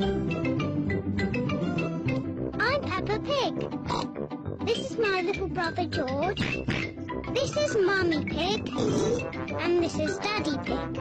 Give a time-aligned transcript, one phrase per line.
[0.00, 0.16] I'm
[2.82, 3.54] Peppa Pig.
[4.64, 6.40] This is my little brother George.
[7.34, 8.70] This is Mummy Pig.
[9.58, 10.94] And this is Daddy Pig.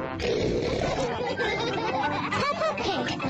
[2.32, 3.22] Peppa Pig.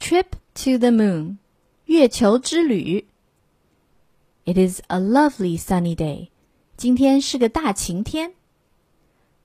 [0.00, 1.38] Trip to the moon.
[1.84, 3.06] 月球之旅。
[4.44, 6.30] It is a lovely sunny day.
[6.76, 8.32] 今天是个大晴天。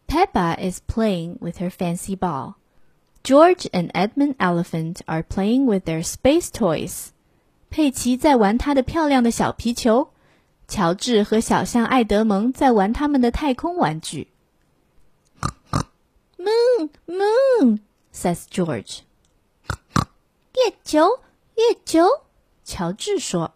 [0.07, 2.55] Peppa is playing with her fancy ball.
[3.23, 7.07] George and Edmund Elephant are playing with their space toys.
[7.69, 10.09] 佩奇在玩他的漂亮的小皮球，
[10.67, 14.27] 乔治和小象艾德蒙在玩他们的太空玩具。
[16.37, 17.79] Moon, moon,
[18.13, 18.99] says George.
[20.55, 21.07] 月球，
[21.55, 22.05] 月球，
[22.63, 23.53] 乔治说。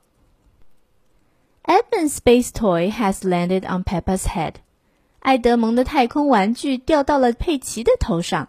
[1.63, 4.53] Edmund's space toy has landed on Peppa's head.
[5.19, 8.47] 艾德蒙的太空玩具掉到了佩奇的头上。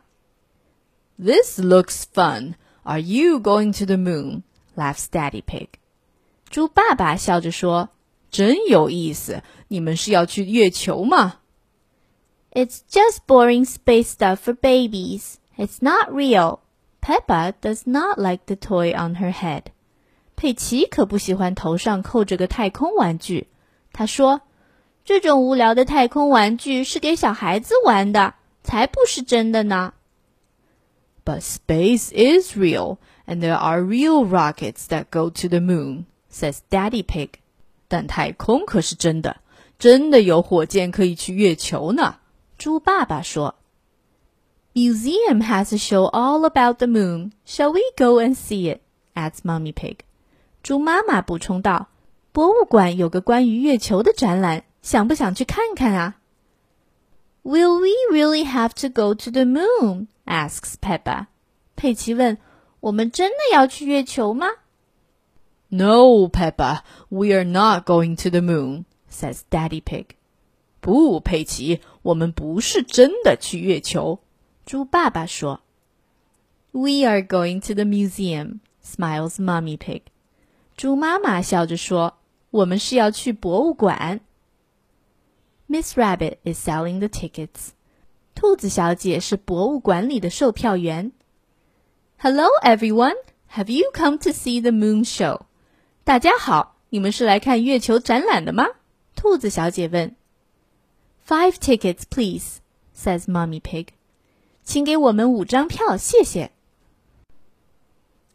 [1.22, 2.54] This looks fun.
[2.84, 4.42] Are you going to the moon?
[4.76, 5.68] laughs Daddy Pig.
[6.48, 11.40] 猪爸爸笑着说：“真有意思，你们是要去月球吗？”
[12.52, 15.34] It's just boring space stuff for babies.
[15.56, 16.60] It's not real.
[17.02, 19.64] Peppa does not like the toy on her head.
[20.36, 23.48] 佩奇可不喜欢头上扣着个太空玩具。
[23.92, 29.92] 他说：“这种无聊的太空玩具是给小孩子玩的，才不是真的呢。”
[31.24, 36.60] But space is real, and there are real rockets that go to the moon, says
[36.70, 37.40] Daddy Pig.
[37.86, 39.38] 但太空可是真的，
[39.78, 42.16] 真的有火箭可以去月球呢。
[42.56, 43.54] 猪爸爸说。
[44.74, 47.32] Museum has a show all about the moon.
[47.44, 48.80] Shall we go and see it?
[49.14, 49.98] adds Mummy Pig.
[50.62, 56.14] 猪妈妈补充道：“博物馆有个关于月球的展览，想不想去看看啊？”
[57.42, 60.06] Will we really have to go to the moon?
[60.24, 61.26] asks Peppa.
[61.74, 64.46] 佩奇问：“我们真的要去月球吗？”
[65.70, 70.06] No, Peppa, we are not going to the moon, says Daddy Pig.
[70.80, 74.20] 不，佩奇，我们不是真的去月球。
[74.64, 75.60] 猪爸爸说：“
[76.72, 80.02] We are going to the museum,” smiles Mummy Pig.
[80.76, 84.20] 猪妈妈笑着说：“我们是要去博物馆。”
[85.68, 87.72] Miss Rabbit is selling the tickets.
[88.42, 91.12] 兔子小姐是博物馆里的售票员。
[92.18, 93.16] Hello, everyone.
[93.52, 95.42] Have you come to see the moon show?
[96.04, 98.66] 大家好，你们是来看月球展览的吗？
[99.14, 100.14] 兔子小姐问。
[101.26, 102.58] Five tickets, please,
[102.96, 103.88] says Mummy Pig.
[104.62, 106.52] 请给我们五张票，谢谢。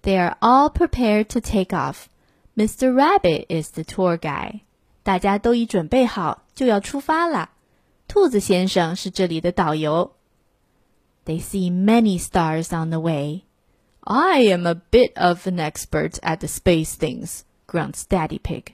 [0.02, 2.06] They are all prepared to take off.
[2.56, 2.94] Mr.
[2.94, 4.62] Rabbit is the tour guide.
[5.04, 7.52] 大家都已准备好，就要出发了。
[8.08, 10.16] 兔子先生是这里的导游。
[11.26, 13.44] They see many stars on the way.
[14.02, 18.74] I am a bit of an expert at the space things, grunts Daddy Pig.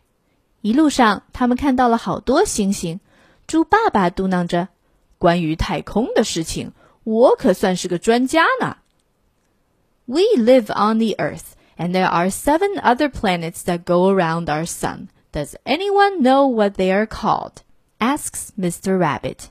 [0.61, 2.99] 一路上，他们看到了好多星星。
[3.47, 4.69] 猪爸爸嘟囔着：“
[5.17, 6.73] 关于太空的事情，
[7.03, 8.77] 我可算是个专家呢。”
[10.05, 14.65] We live on the Earth, and there are seven other planets that go around our
[14.65, 15.09] sun.
[15.31, 17.57] Does anyone know what they are called?
[18.03, 18.97] asks Mr.
[18.97, 19.49] Rabbit.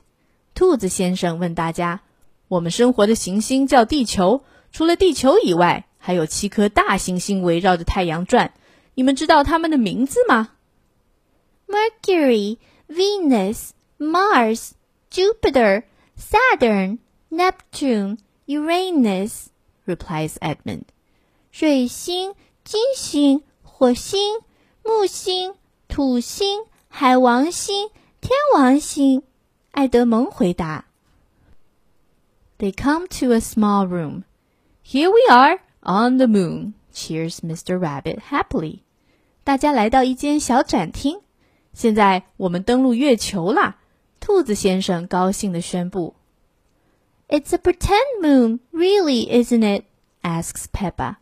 [0.55, 8.53] 兔子先生问大家：“我们生活的行星叫地球，除了地球以外，还有七颗大行星围绕着太阳转。
[8.95, 10.49] 你们知道它们的名字吗？”
[11.67, 14.71] Mercury, Venus, Mars,
[15.11, 15.83] Jupiter,
[16.17, 16.97] Saturn,
[17.29, 18.17] Neptune,
[18.47, 19.45] Uranus,
[19.85, 20.85] replies Edmund.
[21.51, 22.33] 水星、
[22.63, 24.41] 金星、火星、
[24.83, 25.53] 木星、
[25.87, 27.89] 土星、海王星。
[28.24, 29.22] 天王星，
[29.72, 30.86] 爱德蒙回答。
[32.56, 34.22] They come to a small room.
[34.82, 36.72] Here we are on the moon.
[36.90, 37.78] Cheers, Mr.
[37.78, 38.78] Rabbit happily.
[39.44, 41.20] 大家来到一间小展厅。
[41.74, 43.76] 现在我们登陆月球啦！
[44.20, 46.14] 兔子先生高兴地宣布。
[47.28, 49.84] It's a pretend moon, really, isn't it?
[50.22, 51.16] asks Peppa.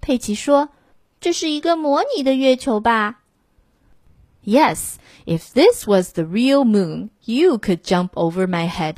[0.00, 0.70] 佩奇说
[1.20, 3.20] ：“这是一个模拟的月球吧？”
[4.47, 8.97] Yes, if this was the real moon, you could jump over my head.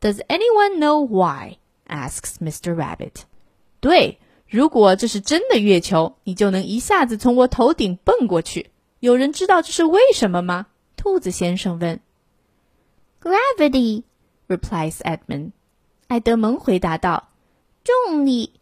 [0.00, 1.58] Does anyone know why?
[1.88, 2.74] asks Mr.
[2.76, 3.24] Rabbit.
[3.80, 4.18] 对，
[4.48, 8.70] 如果这是真的月球，你就能一下子从我头顶蹦过去。
[9.00, 10.66] 有人知道这是为什么吗？
[10.96, 12.00] 兔子先生问。
[13.20, 14.04] Gravity,
[14.48, 15.52] replies Edmund.
[16.08, 17.24] 艾德蒙回答道：“
[17.82, 18.52] 重力。”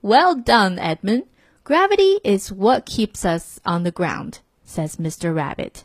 [0.00, 1.26] Well done, Edmund.
[1.64, 4.34] Gravity is what keeps us on the ground
[4.70, 5.32] says Mr.
[5.32, 5.82] Rabbit.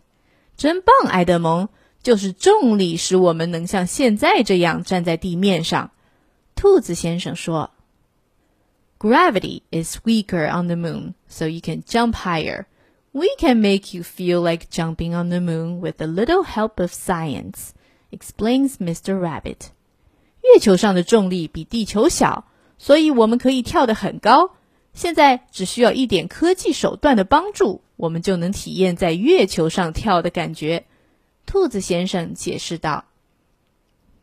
[0.57, 1.69] 真棒，埃德蒙！
[2.03, 5.91] 就是重力使我们能像现在这样站在地面上。
[6.55, 7.71] 兔子先生说
[8.97, 12.65] Gravity is weaker on the moon, so you can jump higher.
[13.11, 16.91] We can make you feel like jumping on the moon with a little help of
[16.91, 17.71] science,
[18.11, 19.19] explains Mr.
[19.19, 19.69] Rabbit.
[20.41, 22.45] 月球上的重力比地球小，
[22.77, 24.51] 所以我们可以跳得很高。
[24.96, 30.86] 现在只需要一点科技手段的帮助，我们就能体验在月球上跳的感觉。
[31.44, 33.04] 兔子先生解释道。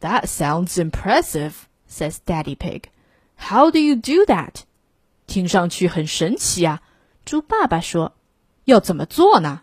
[0.01, 1.53] That sounds impressive,
[1.87, 2.85] says Daddy Pig.
[3.37, 4.63] How do you do that?
[5.27, 6.81] 听上去很神奇啊！
[7.23, 8.15] 猪爸爸说
[8.65, 9.61] ：“要怎么做呢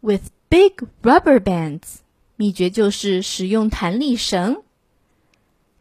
[0.00, 1.98] ？”With big rubber bands，
[2.36, 4.62] 秘诀就是使用弹力绳。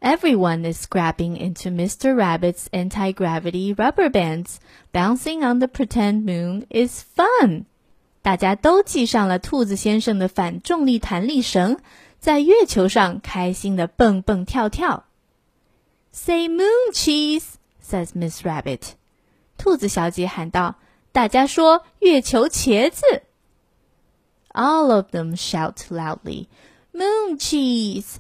[0.01, 2.15] Everyone is grabbing into Mr.
[2.15, 4.59] Rabbit's anti-gravity rubber bands.
[4.93, 7.65] Bouncing on the pretend moon is fun.
[8.21, 11.79] 大家都系上了兔子先生的反重力弹力绳，
[12.19, 15.05] 在月球上开心的蹦蹦跳跳。
[16.12, 18.93] Say moon cheese, says Miss Rabbit.
[19.56, 23.03] 兔子小姐喊道：“大家说月球茄子。”
[24.53, 26.47] All of them shout loudly,
[26.93, 28.17] "Moon cheese!"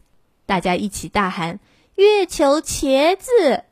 [0.46, 1.60] 大家一起大喊：“
[1.98, 3.64] 月球茄子！”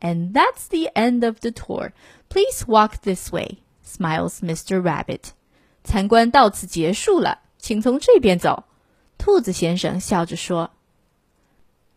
[0.00, 1.92] And that's the end of the tour.
[2.28, 4.80] Please walk this way, smiles Mr.
[4.82, 5.30] Rabbit.
[5.82, 8.64] 参观到此结束了，请从这边走。
[9.16, 10.70] 兔子先生笑着说：“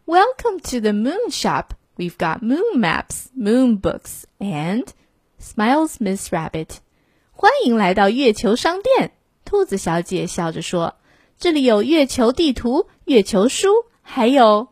[0.06, 1.72] Welcome to the moon shop.
[1.98, 4.88] We've got moon maps, moon books, and
[5.42, 6.78] smiles Miss Rabbit.
[7.32, 9.12] 欢迎来到月球商店。”
[9.44, 10.96] 兔子小姐笑着说：“
[11.38, 13.70] 这里有月球地图、月球书，
[14.02, 14.70] 还有。””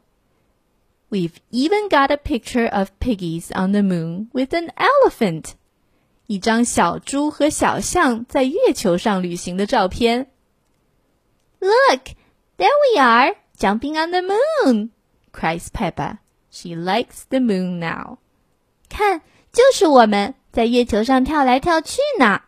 [1.09, 5.53] We've even got a picture of piggies on the moon with an elephant.
[6.27, 10.31] 一张小猪和小象在月球上旅行的照片。
[11.59, 12.15] Look,
[12.57, 14.89] there we are, jumping on the moon!
[15.31, 16.17] cries Peppa.
[16.49, 18.17] She likes the moon now.
[18.89, 19.21] 看，
[19.51, 22.41] 就是我们在月球上跳来跳去呢。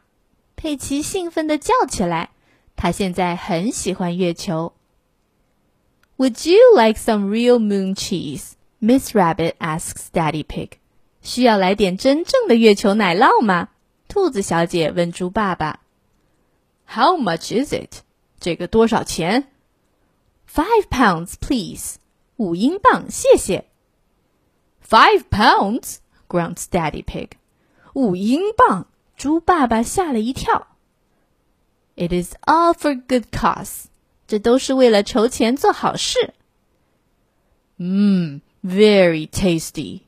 [0.56, 2.32] 佩奇兴奋地叫起来。
[2.76, 4.74] 她现在很喜欢月球。
[6.18, 8.56] would you like some real moon cheese?
[8.80, 10.78] Miss Rabbit asks Daddy Pig.
[11.22, 13.70] 需要来点真正的月球奶酪吗？
[14.08, 15.82] 兔子小姐问猪爸爸。
[16.86, 18.02] How much is it?
[18.40, 19.48] 这个多少钱？
[20.50, 21.96] Five pounds, please.
[22.38, 23.66] 五英镑，谢谢。
[24.88, 25.98] Five pounds?
[26.30, 27.32] grunts Daddy Pig.
[27.94, 28.88] 五英镑，
[29.18, 30.68] 猪爸爸吓了一跳。
[31.96, 33.86] It is all for good cause.
[34.32, 36.34] 这都是为了筹钱做好事。
[37.80, 40.02] Mmm, very tasty.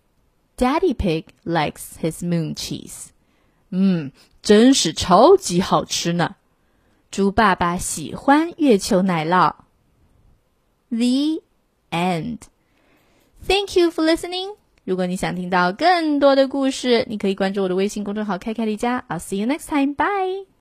[0.58, 3.08] Daddy Pig likes his moon cheese.
[3.70, 4.12] 嗯，
[4.42, 6.36] 真是超级好吃呢。
[7.12, 9.56] 猪爸爸喜欢月球奶酪。
[10.90, 11.42] The
[11.92, 12.40] end.
[13.48, 14.56] Thank you for listening.
[14.84, 19.06] 如果你想听到更多的故事，你可以关注我的微信公众号“开开离家”。
[19.08, 19.94] I'll see you next time.
[19.94, 20.53] Bye.